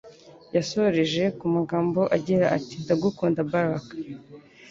Yasoreje 0.55 1.23
ku 1.37 1.45
magambo 1.55 2.01
agira 2.15 2.45
ati 2.57 2.75
Ndagukunda 2.83 3.39
Barack.” 3.51 3.87